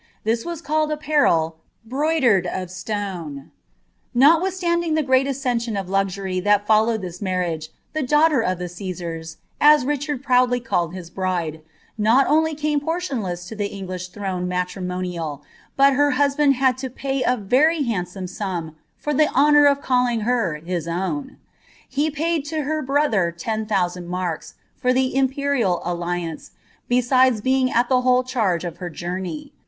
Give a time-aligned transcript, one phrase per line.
[0.23, 1.57] This was called apparel
[1.87, 3.51] "bmidered of stone.'"
[4.15, 8.57] Nol withstanding the great accession of luxury that followed this mar ringv, ilie daughter of
[8.57, 11.61] the Ctesars, (as Richard proudly called his bride,)
[11.99, 15.39] Bot <>nlv came porlionlesa lo the English throne mairimoniaJ,
[15.77, 20.21] but her bvsbanJ liad to pay a very handsome aum for the honour of calling
[20.21, 21.35] her hi* ctwR:
[21.87, 26.49] he paid to her brother 10,000 marks, for the imperial alliance,
[26.89, 29.53] besidei being al the whole charge of her journey.